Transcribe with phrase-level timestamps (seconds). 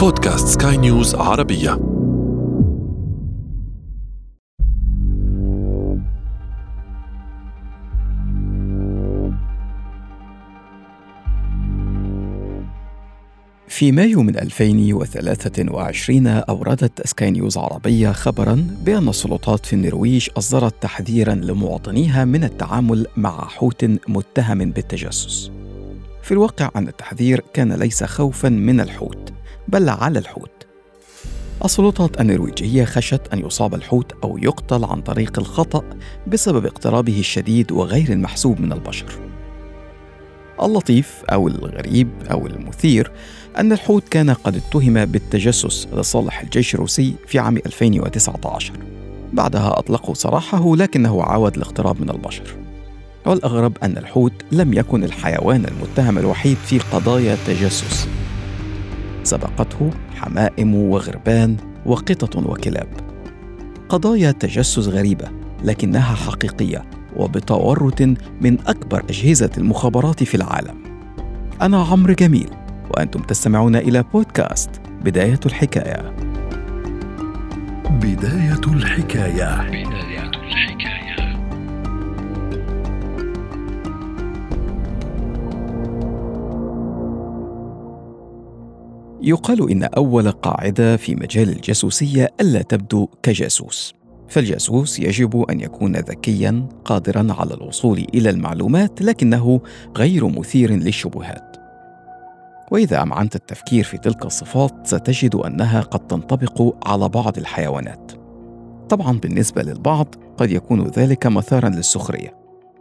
[0.00, 1.70] بودكاست سكاي نيوز عربية
[13.68, 21.34] في مايو من 2023 أوردت سكاي نيوز عربية خبرا بأن السلطات في النرويج أصدرت تحذيرا
[21.34, 25.50] لمواطنيها من التعامل مع حوت متهم بالتجسس.
[26.22, 29.29] في الواقع أن التحذير كان ليس خوفا من الحوت
[29.72, 30.66] بل على الحوت.
[31.64, 35.84] السلطات النرويجية خشت أن يصاب الحوت أو يقتل عن طريق الخطأ
[36.26, 39.06] بسبب اقترابه الشديد وغير المحسوب من البشر.
[40.62, 43.12] اللطيف أو الغريب أو المثير
[43.58, 48.72] أن الحوت كان قد اتهم بالتجسس لصالح الجيش الروسي في عام 2019
[49.32, 52.56] بعدها أطلقوا سراحه لكنه عاود الاقتراب من البشر
[53.26, 58.08] والأغرب أن الحوت لم يكن الحيوان المتهم الوحيد في قضايا التجسس
[59.24, 61.56] سبقته حمائم وغربان
[61.86, 62.88] وقطط وكلاب.
[63.88, 65.28] قضايا تجسس غريبة
[65.64, 66.84] لكنها حقيقية
[67.16, 68.02] وبتورط
[68.40, 70.76] من أكبر أجهزة المخابرات في العالم.
[71.62, 72.50] أنا عمرو جميل
[72.90, 74.70] وأنتم تستمعون إلى بودكاست
[75.04, 76.14] بداية الحكاية.
[77.90, 79.70] بداية الحكاية.
[79.70, 80.99] بداية الحكاية.
[89.22, 93.94] يقال إن أول قاعدة في مجال الجاسوسية ألا تبدو كجاسوس.
[94.28, 99.60] فالجاسوس يجب أن يكون ذكيا قادرا على الوصول إلى المعلومات لكنه
[99.96, 101.56] غير مثير للشبهات.
[102.70, 108.12] وإذا أمعنت التفكير في تلك الصفات ستجد أنها قد تنطبق على بعض الحيوانات.
[108.88, 112.34] طبعا بالنسبة للبعض قد يكون ذلك مثارا للسخرية.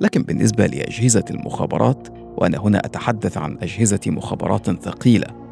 [0.00, 5.43] لكن بالنسبة لأجهزة المخابرات وأنا هنا أتحدث عن أجهزة مخابرات ثقيلة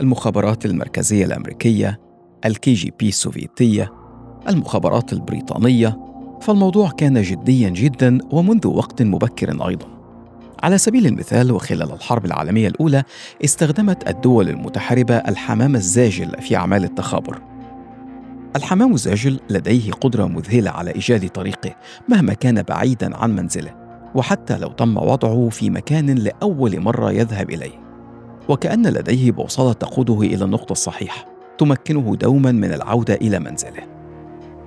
[0.00, 2.00] المخابرات المركزية الأمريكية
[2.44, 3.92] الكي جي بي السوفيتية
[4.48, 5.98] المخابرات البريطانية
[6.40, 9.86] فالموضوع كان جديا جدا ومنذ وقت مبكر أيضا.
[10.62, 13.02] على سبيل المثال وخلال الحرب العالمية الأولى
[13.44, 17.42] استخدمت الدول المتحاربة الحمام الزاجل في أعمال التخابر.
[18.56, 21.74] الحمام الزاجل لديه قدرة مذهلة على إيجاد طريقه
[22.08, 23.74] مهما كان بعيدا عن منزله
[24.14, 27.89] وحتى لو تم وضعه في مكان لأول مرة يذهب إليه.
[28.48, 31.26] وكأن لديه بوصلة تقوده إلى النقطة الصحيحة
[31.58, 33.82] تمكنه دوما من العودة إلى منزله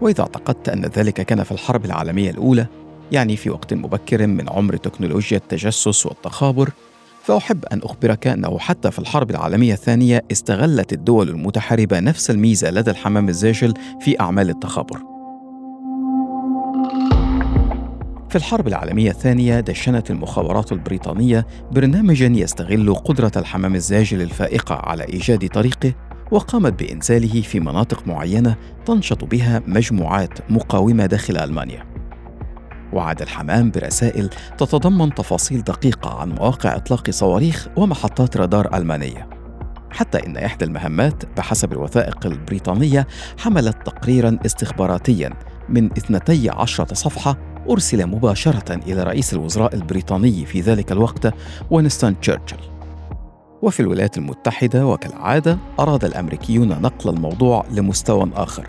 [0.00, 2.66] وإذا اعتقدت أن ذلك كان في الحرب العالمية الأولى
[3.12, 6.70] يعني في وقت مبكر من عمر تكنولوجيا التجسس والتخابر
[7.22, 12.90] فأحب أن أخبرك أنه حتى في الحرب العالمية الثانية استغلت الدول المتحاربة نفس الميزة لدى
[12.90, 15.19] الحمام الزاجل في أعمال التخابر.
[18.30, 25.48] في الحرب العالمية الثانية دشنت المخابرات البريطانية برنامجا يستغل قدرة الحمام الزاجل الفائقة على إيجاد
[25.48, 25.92] طريقه
[26.30, 31.86] وقامت بإنزاله في مناطق معينة تنشط بها مجموعات مقاومة داخل ألمانيا.
[32.92, 39.28] وعاد الحمام برسائل تتضمن تفاصيل دقيقة عن مواقع إطلاق صواريخ ومحطات رادار ألمانية.
[39.90, 43.06] حتى إن إحدى المهمات بحسب الوثائق البريطانية
[43.38, 45.30] حملت تقريرا استخباراتيا
[45.68, 51.34] من 12 صفحة أرسل مباشرة إلى رئيس الوزراء البريطاني في ذلك الوقت
[51.70, 52.56] وينستون تشرشل.
[53.62, 58.66] وفي الولايات المتحدة وكالعادة أراد الأمريكيون نقل الموضوع لمستوى آخر.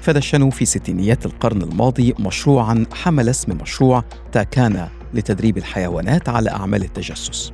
[0.00, 7.52] فدشنوا في ستينيات القرن الماضي مشروعا حمل اسم مشروع تاكانا لتدريب الحيوانات على أعمال التجسس.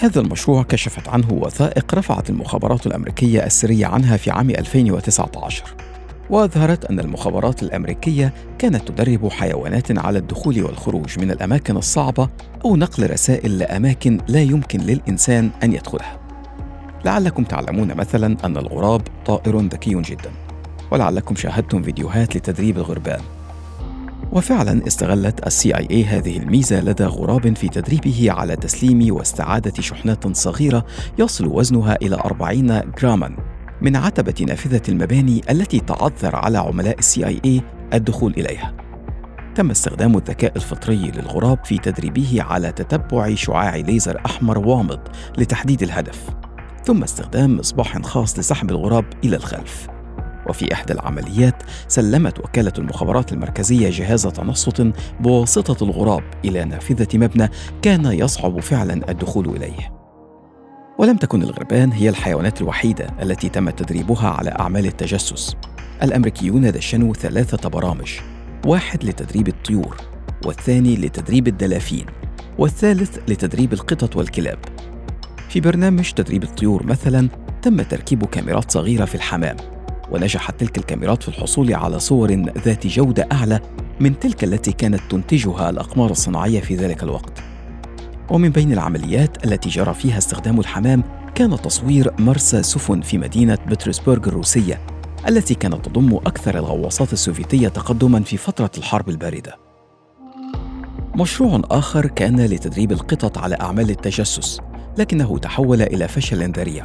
[0.00, 5.87] هذا المشروع كشفت عنه وثائق رفعت المخابرات الأمريكية السرية عنها في عام 2019
[6.30, 12.28] وأظهرت أن المخابرات الأمريكية كانت تدرب حيوانات على الدخول والخروج من الأماكن الصعبة
[12.64, 16.18] أو نقل رسائل لأماكن لا يمكن للإنسان أن يدخلها.
[17.04, 20.30] لعلكم تعلمون مثلا أن الغراب طائر ذكي جدا،
[20.90, 23.20] ولعلكم شاهدتم فيديوهات لتدريب الغربان.
[24.32, 30.36] وفعلا استغلت السي آي اي هذه الميزة لدى غراب في تدريبه على تسليم واستعادة شحنات
[30.36, 30.86] صغيرة
[31.18, 33.36] يصل وزنها إلى 40 جراما
[33.82, 37.62] من عتبة نافذة المباني التي تعذر على عملاء السي آي اي
[37.94, 38.74] الدخول إليها.
[39.54, 45.00] تم استخدام الذكاء الفطري للغراب في تدريبه على تتبع شعاع ليزر أحمر وامض
[45.38, 46.28] لتحديد الهدف،
[46.84, 49.88] ثم استخدام مصباح خاص لسحب الغراب إلى الخلف.
[50.48, 57.48] وفي إحدى العمليات سلمت وكالة المخابرات المركزية جهاز تنصت بواسطة الغراب إلى نافذة مبنى
[57.82, 59.97] كان يصعب فعلا الدخول إليه.
[60.98, 65.56] ولم تكن الغربان هي الحيوانات الوحيدة التي تم تدريبها على أعمال التجسس.
[66.02, 68.12] الأمريكيون دشنوا ثلاثة برامج
[68.66, 69.96] واحد لتدريب الطيور
[70.46, 72.06] والثاني لتدريب الدلافين
[72.58, 74.58] والثالث لتدريب القطط والكلاب.
[75.48, 77.28] في برنامج تدريب الطيور مثلا
[77.62, 79.56] تم تركيب كاميرات صغيرة في الحمام
[80.10, 82.32] ونجحت تلك الكاميرات في الحصول على صور
[82.64, 83.60] ذات جودة أعلى
[84.00, 87.47] من تلك التي كانت تنتجها الأقمار الصناعية في ذلك الوقت.
[88.30, 91.04] ومن بين العمليات التي جرى فيها استخدام الحمام
[91.34, 94.80] كان تصوير مرسى سفن في مدينة بطرسبرغ الروسية
[95.28, 99.56] التي كانت تضم أكثر الغواصات السوفيتية تقدما في فترة الحرب الباردة.
[101.14, 104.60] مشروع آخر كان لتدريب القطط على أعمال التجسس
[104.98, 106.84] لكنه تحول إلى فشل ذريع.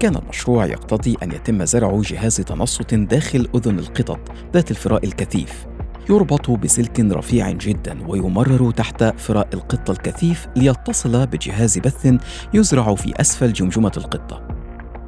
[0.00, 4.20] كان المشروع يقتضي أن يتم زرع جهاز تنصت داخل أذن القطط
[4.54, 5.66] ذات الفراء الكثيف.
[6.10, 12.14] يربط بسلك رفيع جدا ويمرر تحت فراء القطة الكثيف ليتصل بجهاز بث
[12.54, 14.48] يزرع في أسفل جمجمة القطة.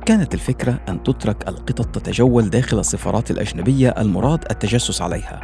[0.06, 5.40] كانت الفكرة أن تترك القطط تتجول داخل السفارات الأجنبية المراد التجسس عليها.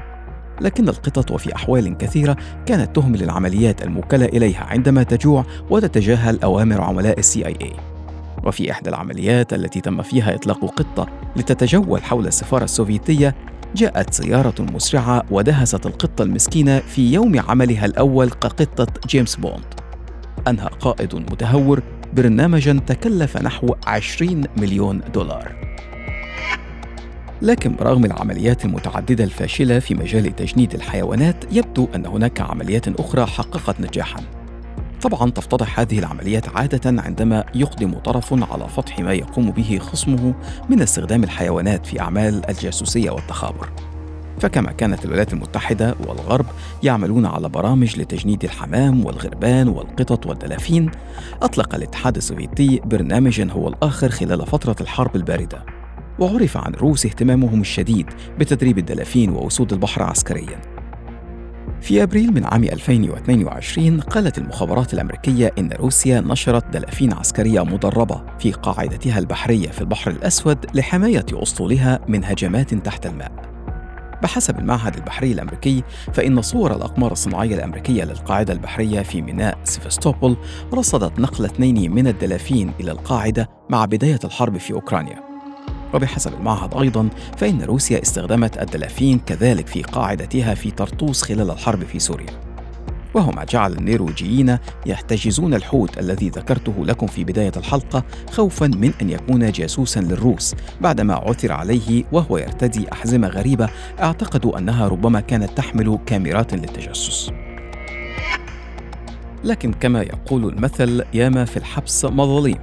[0.60, 7.18] لكن القطط وفي أحوال كثيرة كانت تهمل العمليات الموكلة إليها عندما تجوع وتتجاهل أوامر عملاء
[7.18, 7.72] السي آي اي
[8.44, 11.06] وفي إحدى العمليات التي تم فيها إطلاق قطة
[11.36, 13.34] لتتجول حول السفارة السوفيتية
[13.74, 19.64] جاءت سيارة مسرعة ودهست القطة المسكينة في يوم عملها الأول كقطة جيمس بوند.
[20.48, 21.82] أنهى قائد متهور
[22.12, 25.52] برنامجا تكلف نحو 20 مليون دولار.
[27.42, 33.80] لكن برغم العمليات المتعددة الفاشلة في مجال تجنيد الحيوانات يبدو أن هناك عمليات أخرى حققت
[33.80, 34.41] نجاحاً.
[35.02, 40.34] طبعا تفتضح هذه العمليات عادة عندما يقدم طرف على فتح ما يقوم به خصمه
[40.70, 43.68] من استخدام الحيوانات في أعمال الجاسوسية والتخابر.
[44.40, 46.46] فكما كانت الولايات المتحدة والغرب
[46.82, 50.90] يعملون على برامج لتجنيد الحمام والغربان والقطط والدلافين
[51.42, 55.64] أطلق الاتحاد السوفيتي برنامجا هو الآخر خلال فترة الحرب الباردة
[56.18, 58.06] وعرف عن الروس اهتمامهم الشديد
[58.38, 60.71] بتدريب الدلافين وأسود البحر عسكرياً.
[61.82, 68.52] في أبريل من عام 2022 قالت المخابرات الأمريكية إن روسيا نشرت دلافين عسكرية مدربة في
[68.52, 73.32] قاعدتها البحرية في البحر الأسود لحماية أسطولها من هجمات تحت الماء.
[74.22, 75.82] بحسب المعهد البحري الأمريكي
[76.12, 80.36] فإن صور الأقمار الصناعية الأمريكية للقاعدة البحرية في ميناء سيفستوبول
[80.74, 85.31] رصدت نقل اثنين من الدلافين إلى القاعدة مع بداية الحرب في أوكرانيا
[85.94, 91.98] وبحسب المعهد أيضا فإن روسيا استخدمت الدلافين كذلك في قاعدتها في طرطوس خلال الحرب في
[91.98, 92.52] سوريا.
[93.14, 99.10] وهو ما جعل النيروجيين يحتجزون الحوت الذي ذكرته لكم في بداية الحلقة خوفا من أن
[99.10, 100.54] يكون جاسوسا للروس.
[100.80, 103.68] بعدما عثر عليه وهو يرتدي أحزمة غريبة
[104.00, 107.30] اعتقدوا أنها ربما كانت تحمل كاميرات للتجسس.
[109.44, 112.58] لكن كما يقول المثل ياما في الحبس مظاليم.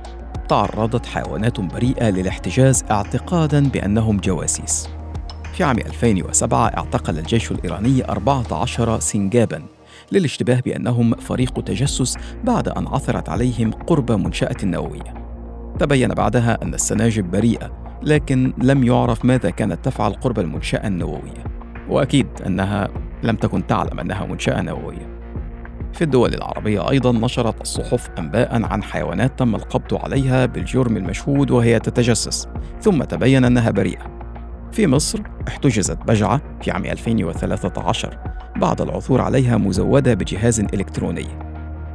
[0.49, 4.89] تعرضت حيوانات بريئة للاحتجاز اعتقادا بأنهم جواسيس.
[5.53, 9.63] في عام 2007 اعتقل الجيش الإيراني 14 سنجابا
[10.11, 15.13] للاشتباه بأنهم فريق تجسس بعد أن عثرت عليهم قرب منشأة نووية.
[15.79, 21.43] تبين بعدها أن السناجب بريئة، لكن لم يعرف ماذا كانت تفعل قرب المنشأة النووية.
[21.89, 22.89] وأكيد أنها
[23.23, 25.18] لم تكن تعلم أنها منشأة نووية.
[25.99, 31.79] في الدول العربية أيضا نشرت الصحف أنباء عن حيوانات تم القبض عليها بالجرم المشهود وهي
[31.79, 32.47] تتجسس
[32.81, 34.21] ثم تبين أنها بريئة.
[34.71, 38.17] في مصر احتجزت بجعة في عام 2013
[38.55, 41.27] بعد العثور عليها مزودة بجهاز إلكتروني.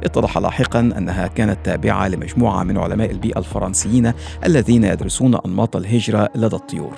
[0.03, 4.11] اتضح لاحقا أنها كانت تابعة لمجموعة من علماء البيئة الفرنسيين
[4.45, 6.93] الذين يدرسون أنماط الهجرة لدى الطيور.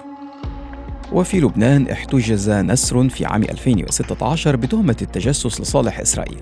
[1.11, 6.41] وفي لبنان احتجز نسر في عام 2016 بتهمة التجسس لصالح إسرائيل.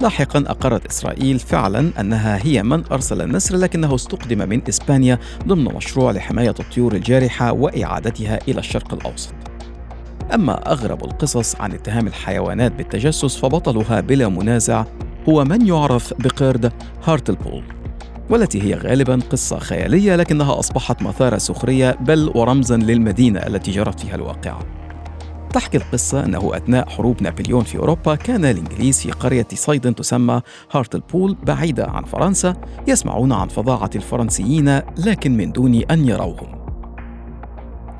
[0.00, 6.10] لاحقا أقرت إسرائيل فعلا أنها هي من أرسل النسر لكنه استقدم من إسبانيا ضمن مشروع
[6.10, 9.34] لحماية الطيور الجارحة وإعادتها إلى الشرق الأوسط.
[10.34, 14.84] أما أغرب القصص عن اتهام الحيوانات بالتجسس فبطلها بلا منازع
[15.28, 16.72] هو من يعرف بقرد
[17.04, 17.64] هارتلبول
[18.30, 24.14] والتي هي غالبا قصة خيالية لكنها أصبحت مثار سخرية بل ورمزا للمدينة التي جرت فيها
[24.14, 24.83] الواقعة.
[25.54, 30.40] تحكي القصة أنه أثناء حروب نابليون في أوروبا كان الإنجليز في قرية صيد تسمى
[30.72, 32.56] هارتلبول بعيدة عن فرنسا
[32.88, 36.64] يسمعون عن فظاعة الفرنسيين لكن من دون أن يروهم.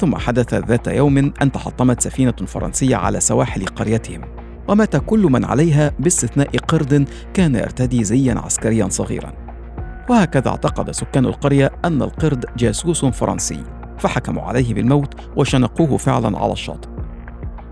[0.01, 4.21] ثم حدث ذات يوم أن تحطمت سفينة فرنسية على سواحل قريتهم
[4.69, 9.33] ومات كل من عليها باستثناء قرد كان يرتدي زيا عسكريا صغيرا.
[10.11, 13.65] وهكذا اعتقد سكان القرية أن القرد جاسوس فرنسي
[13.99, 16.94] فحكموا عليه بالموت وشنقوه فعلا على الشاطئ.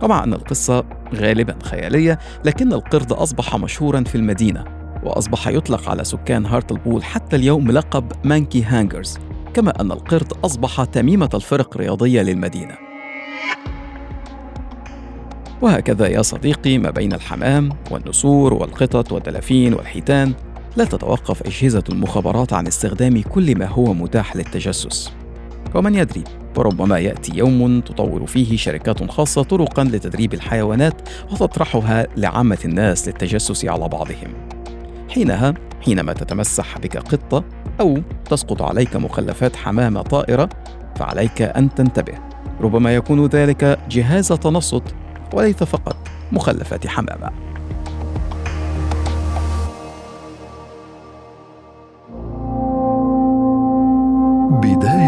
[0.02, 4.64] ومع أن القصة غالبا خيالية لكن القرد أصبح مشهورا في المدينة
[5.04, 9.18] وأصبح يطلق على سكان هارتلبول حتى اليوم لقب monkey hangers
[9.54, 12.74] كما أن القرد أصبح تميمة الفرق الرياضية للمدينة.
[15.62, 20.32] وهكذا يا صديقي ما بين الحمام والنسور والقطط والدلافين والحيتان
[20.76, 25.12] لا تتوقف أجهزة المخابرات عن استخدام كل ما هو متاح للتجسس.
[25.74, 26.24] ومن يدري
[26.56, 33.88] وربما يأتي يوم تطور فيه شركات خاصة طرقا لتدريب الحيوانات وتطرحها لعامة الناس للتجسس على
[33.88, 34.34] بعضهم.
[35.10, 35.54] حينها
[35.84, 37.44] حينما تتمسح بك قطة
[37.80, 37.98] أو
[38.30, 40.48] تسقط عليك مخلفات حمامة طائرة
[40.96, 42.14] فعليك أن تنتبه.
[42.60, 44.82] ربما يكون ذلك جهاز تنصت
[45.32, 45.96] وليس فقط
[46.32, 47.30] مخلفات حمامة.
[54.62, 55.01] بداية